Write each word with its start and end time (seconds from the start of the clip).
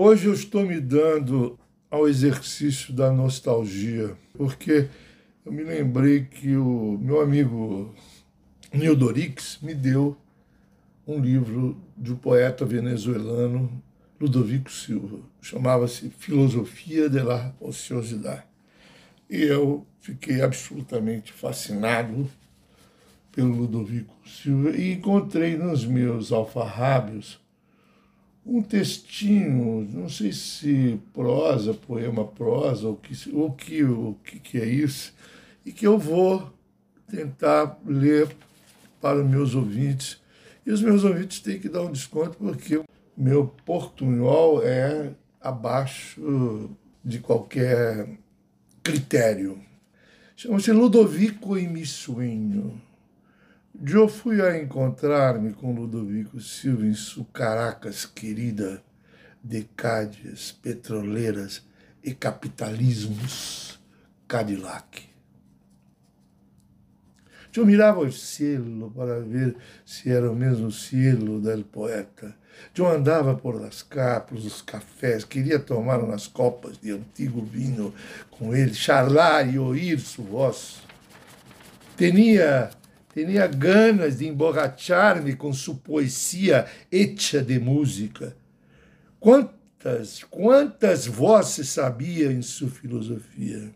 Hoje 0.00 0.28
eu 0.28 0.32
estou 0.32 0.64
me 0.64 0.80
dando 0.80 1.58
ao 1.90 2.08
exercício 2.08 2.94
da 2.94 3.10
nostalgia, 3.10 4.16
porque 4.32 4.88
eu 5.44 5.50
me 5.50 5.64
lembrei 5.64 6.24
que 6.24 6.56
o 6.56 6.96
meu 7.02 7.20
amigo 7.20 7.92
Nildo 8.72 9.06
Dorix 9.06 9.58
me 9.60 9.74
deu 9.74 10.16
um 11.04 11.18
livro 11.18 11.76
de 11.96 12.12
um 12.12 12.16
poeta 12.16 12.64
venezuelano, 12.64 13.82
Ludovico 14.20 14.70
Silva. 14.70 15.18
Chamava-se 15.42 16.10
Filosofia 16.10 17.10
de 17.10 17.18
la 17.18 17.52
Ociosidade. 17.58 18.44
E 19.28 19.42
eu 19.42 19.84
fiquei 19.98 20.42
absolutamente 20.42 21.32
fascinado 21.32 22.30
pelo 23.32 23.52
Ludovico 23.52 24.14
Silva 24.24 24.70
e 24.76 24.92
encontrei 24.92 25.56
nos 25.56 25.84
meus 25.84 26.30
alfarrábios 26.30 27.40
um 28.48 28.62
textinho, 28.62 29.86
não 29.92 30.08
sei 30.08 30.32
se 30.32 30.98
prosa, 31.12 31.74
poema 31.74 32.24
prosa, 32.24 32.88
ou 32.88 32.96
que, 32.96 33.14
o, 33.30 33.50
que, 33.50 33.84
o 33.84 34.16
que, 34.24 34.40
que 34.40 34.58
é 34.58 34.66
isso, 34.66 35.12
e 35.66 35.70
que 35.70 35.86
eu 35.86 35.98
vou 35.98 36.50
tentar 37.10 37.78
ler 37.86 38.34
para 39.02 39.22
os 39.22 39.28
meus 39.28 39.54
ouvintes. 39.54 40.18
E 40.64 40.70
os 40.70 40.80
meus 40.80 41.04
ouvintes 41.04 41.40
têm 41.40 41.60
que 41.60 41.68
dar 41.68 41.82
um 41.82 41.92
desconto, 41.92 42.38
porque 42.38 42.80
meu 43.14 43.48
portunhol 43.66 44.62
é 44.62 45.10
abaixo 45.40 46.70
de 47.04 47.18
qualquer 47.18 48.08
critério. 48.82 49.58
Chama-se 50.34 50.72
Ludovico 50.72 51.58
e 51.58 51.68
Missuinho. 51.68 52.80
Eu 53.86 54.08
fui 54.08 54.42
a 54.42 54.60
encontrar-me 54.60 55.52
com 55.52 55.72
Ludovico 55.72 56.40
Silva 56.40 56.84
em 56.84 56.94
sua 56.94 57.24
Caracas 57.32 58.04
querida, 58.04 58.82
de 59.42 59.62
Cádiz, 59.76 60.50
petroleiras 60.50 61.62
e 62.02 62.12
capitalismos 62.12 63.78
Cadillac. 64.26 65.08
Eu 67.56 67.64
mirava 67.64 68.00
o 68.00 68.10
cielo 68.10 68.90
para 68.90 69.20
ver 69.20 69.56
se 69.86 70.10
era 70.10 70.30
o 70.30 70.34
mesmo 70.34 70.72
cielo 70.72 71.40
del 71.40 71.62
poeta. 71.62 72.36
Eu 72.76 72.88
andava 72.88 73.36
por 73.36 73.60
las 73.60 73.82
capas, 73.82 74.44
os 74.44 74.60
cafés, 74.60 75.24
queria 75.24 75.58
tomar 75.60 76.00
umas 76.00 76.26
copas 76.26 76.78
de 76.78 76.90
antigo 76.90 77.44
vinho 77.44 77.94
com 78.28 78.54
ele, 78.54 78.74
charlar 78.74 79.52
e 79.52 79.56
ouvir 79.56 80.00
sua 80.00 80.24
voz. 80.24 80.82
Tinha 81.96 82.70
tinha 83.24 83.46
ganas 83.46 84.18
de 84.18 84.28
emborrachar-me 84.28 85.34
com 85.34 85.52
sua 85.52 85.74
poesia 85.74 86.66
hecha 86.90 87.42
de 87.42 87.58
música. 87.58 88.36
Quantas, 89.18 90.22
quantas 90.24 91.06
vozes 91.06 91.68
sabia 91.68 92.30
em 92.30 92.42
sua 92.42 92.68
filosofia? 92.68 93.72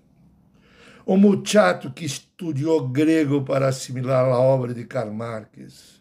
O 1.04 1.16
muchacho 1.16 1.92
que 1.92 2.04
estudou 2.04 2.88
grego 2.88 3.42
para 3.42 3.68
assimilar 3.68 4.26
a 4.26 4.38
obra 4.38 4.72
de 4.72 4.84
Karl 4.84 5.12
Marx. 5.12 6.00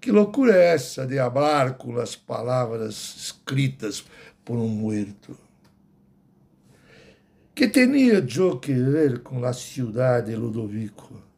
Que 0.00 0.10
loucura 0.10 0.56
é 0.56 0.74
essa 0.74 1.06
de 1.06 1.18
hablar 1.18 1.74
com 1.74 1.98
as 1.98 2.16
palavras 2.16 2.94
escritas 3.16 4.02
por 4.44 4.56
um 4.56 4.68
muerto? 4.68 5.36
Que 7.54 7.68
tinha 7.68 8.14
eu 8.14 8.58
que 8.58 8.72
ver 8.72 9.20
com 9.20 9.44
a 9.44 9.52
cidade, 9.52 10.34
Ludovico? 10.34 11.31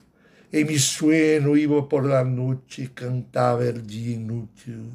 E 0.54 0.64
mi 0.64 0.78
sueño 0.78 1.56
iba 1.56 1.88
por 1.88 2.06
la 2.06 2.22
noche, 2.22 2.92
cantava 2.94 3.64
el 3.64 3.84
dia 3.84 4.14
inútil. 4.14 4.92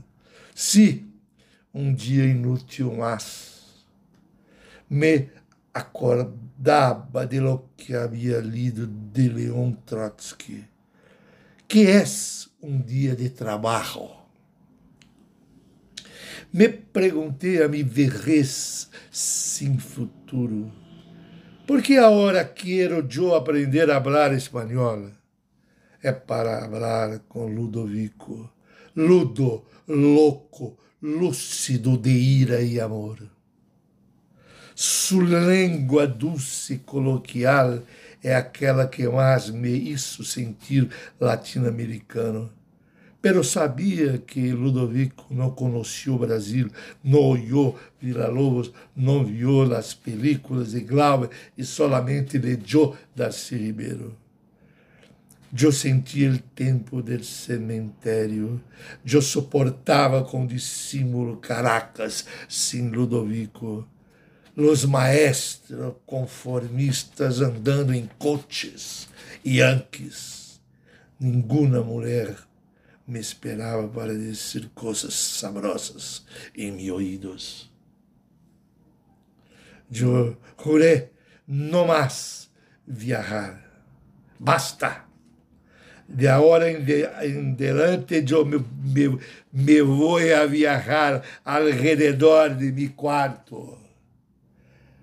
Sí, 0.56 1.06
um 1.74 1.94
dia 1.94 2.24
inútil, 2.24 2.94
mas 2.94 3.86
me 4.90 5.30
acordava 5.74 7.28
de 7.28 7.42
lo 7.42 7.72
que 7.76 7.94
havia 7.94 8.40
lido 8.40 8.88
de 8.88 9.28
Leon 9.28 9.74
Trotsky, 9.86 10.64
que 11.68 11.88
é 11.88 12.06
um 12.64 12.80
dia 12.82 13.14
de 13.14 13.30
trabalho. 13.30 14.12
Me 16.54 16.70
perguntei 16.70 17.62
a 17.62 17.68
mi 17.68 17.84
vejez 17.84 18.90
sem 19.12 19.78
futuro, 19.78 20.72
por 21.68 21.82
que 21.82 21.98
agora 21.98 22.46
quero 22.46 23.06
eu 23.14 23.36
aprender 23.36 23.92
a 23.92 24.02
falar 24.02 24.32
espanhol? 24.32 25.19
É 26.02 26.12
para 26.12 26.62
falar 26.70 27.20
com 27.28 27.48
Ludovico. 27.48 28.50
Ludo, 28.96 29.64
louco, 29.88 30.78
lúcido 31.02 31.98
de 31.98 32.10
ira 32.10 32.62
e 32.62 32.80
amor. 32.80 33.20
Sua 34.76 35.40
língua 35.40 36.08
doce 36.08 36.76
e 36.76 36.78
coloquial 36.78 37.82
é 38.24 38.34
aquela 38.34 38.88
que 38.88 39.08
mais 39.08 39.50
me 39.50 39.70
hizo 39.70 40.24
sentir 40.24 40.90
latino-americano. 41.20 42.52
Pero 43.22 43.44
sabia 43.44 44.18
que 44.18 44.54
Ludovico 44.54 45.34
não 45.34 45.52
conhecia 45.52 46.14
o 46.14 46.20
Brasil, 46.20 46.70
não 47.04 47.20
olhou 47.20 47.78
Villa-Lobos, 48.02 48.72
não 48.96 49.26
viu 49.26 49.64
as 49.76 49.94
películas 49.94 50.72
de 50.72 50.80
Glauber 50.80 51.30
e 51.58 51.66
solamente 51.66 52.38
leu 52.38 52.96
Darcy 53.14 53.58
Ribeiro. 53.58 54.16
Eu 55.58 55.72
sentia 55.72 56.32
o 56.32 56.38
tempo 56.38 57.02
do 57.02 57.24
cemitério. 57.24 58.64
Eu 59.04 59.22
suportava 59.22 60.24
com 60.24 60.46
dissimúlio 60.46 61.38
Caracas 61.38 62.26
sem 62.48 62.90
Ludovico. 62.90 63.88
Os 64.56 64.86
maestros 64.86 65.96
conformistas 66.06 67.42
andando 67.42 67.94
em 67.94 68.08
coches 68.20 69.08
e 69.44 69.58
yankees. 69.58 70.62
Nenhuma 71.20 71.82
mulher 71.82 72.38
me 73.08 73.20
esperava 73.20 73.88
para 73.88 74.14
dizer 74.14 74.70
coisas 74.76 75.16
sabrosas 75.16 76.24
em 76.56 76.72
meus 76.72 76.90
ouvidos. 76.90 77.72
Eu 79.92 80.38
jurei 80.64 81.10
não 81.48 81.88
mais 81.88 82.52
viajar. 82.86 83.66
Basta! 84.40 85.09
De 86.10 86.28
ahora 86.28 86.70
en, 86.70 86.86
de, 86.86 87.10
en 87.22 87.56
delante 87.56 88.24
yo 88.26 88.44
me, 88.44 88.58
me, 88.58 89.20
me, 89.52 89.82
voy 89.82 90.32
a 90.32 90.46
viajar 90.46 91.22
alrededor 91.44 92.58
de 92.58 92.72
mi 92.72 92.90
cuarto. 92.90 93.78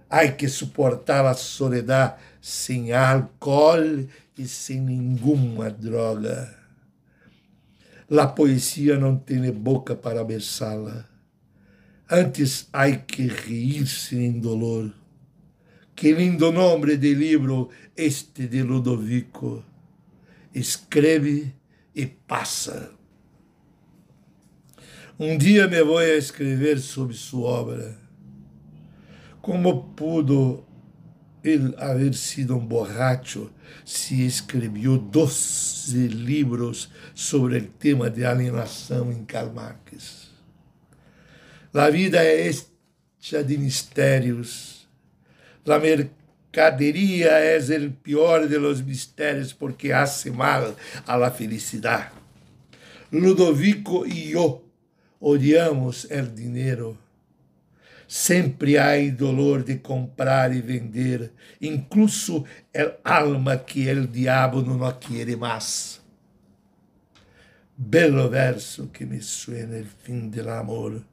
Hay 0.09 0.33
que 0.33 0.49
suportar 0.49 1.25
la 1.25 1.35
soledad 1.35 2.17
sem 2.41 2.93
álcool 2.93 4.09
e 4.37 4.47
sem 4.47 4.81
nenhuma 4.81 5.71
droga. 5.71 6.55
La 8.11 8.27
poesia 8.27 8.99
não 8.99 9.17
tem 9.17 9.51
boca 9.53 9.95
para 9.95 10.25
besá-la. 10.25 11.07
Antes 12.11 12.69
há 12.73 12.91
que 12.91 13.27
reír-se 13.27 14.17
em 14.17 14.39
dolor. 14.39 14.93
Que 15.95 16.13
lindo 16.13 16.53
nome 16.53 16.97
de 16.97 17.15
livro 17.15 17.71
este 17.97 18.47
de 18.47 18.63
Ludovico 18.63 19.65
escreve 20.59 21.55
e 21.95 22.07
passa. 22.07 22.91
Um 25.19 25.37
dia 25.37 25.69
me 25.69 25.83
vou 25.83 25.99
a 25.99 26.17
escrever 26.17 26.79
sobre 26.79 27.15
sua 27.15 27.49
obra. 27.49 27.99
Como 29.43 29.85
pudo 29.95 30.65
ele 31.45 31.75
haver 31.77 32.15
sido 32.15 32.57
um 32.57 32.67
borracho 32.67 33.53
se 33.85 34.27
escreveu 34.27 34.99
doze 34.99 36.09
livros 36.09 36.91
sobre 37.15 37.59
o 37.59 37.69
tema 37.69 38.11
de 38.11 38.25
alienação 38.25 39.13
em 39.13 39.25
Karl 39.25 39.53
Marx? 39.53 40.31
A 41.73 41.91
vida 41.91 42.25
é 42.25 42.49
hecha 42.49 43.45
de 43.45 43.59
mistérios. 43.59 44.89
La 45.65 45.79
mercaderia 46.57 47.33
é 47.33 47.59
o 47.59 47.91
pior 47.91 48.49
de 48.49 48.57
los 48.57 48.81
mistérios 48.81 49.53
porque 49.53 49.93
hace 49.93 50.31
mal 50.31 50.75
a 51.07 51.17
la 51.17 51.31
felicidade. 51.31 52.13
Ludovico 53.13 54.07
e 54.07 54.33
eu 54.33 54.65
odiamos 55.21 56.05
o 56.05 56.23
dinheiro. 56.23 56.99
Sempre 58.09 58.79
há 58.79 58.97
dolor 59.11 59.65
de 59.65 59.79
comprar 59.79 60.55
e 60.55 60.63
vender, 60.63 61.33
incluso 61.61 62.45
el 62.73 62.95
alma 63.05 63.59
que 63.59 63.89
el 63.89 64.07
diabo 64.07 64.63
não 64.63 64.79
quer 64.93 65.37
mais. 65.37 66.01
Belo 67.77 68.31
verso 68.31 68.91
que 68.91 69.05
me 69.05 69.21
suena 69.21 69.77
el 69.77 69.85
fim 69.85 70.31
del 70.31 70.49
amor, 70.49 71.05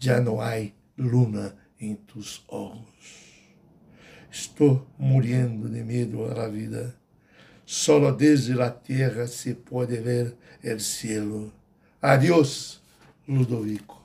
já 0.00 0.20
não 0.20 0.40
há 0.40 0.54
luna 0.96 1.54
em 1.78 1.94
tus 1.94 2.42
olhos. 2.48 3.31
Estou 4.32 4.86
morrendo 4.98 5.68
de 5.68 5.84
medo 5.84 6.24
à 6.24 6.48
vida. 6.48 6.96
Solo 7.66 8.10
desde 8.12 8.58
a 8.62 8.70
terra 8.70 9.26
se 9.26 9.52
pode 9.52 9.94
ver 9.98 10.34
o 10.64 10.80
cielo. 10.80 11.52
Adiós, 12.00 12.80
Ludovico. 13.28 14.01